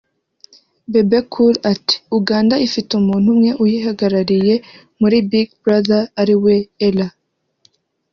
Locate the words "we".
6.43-6.55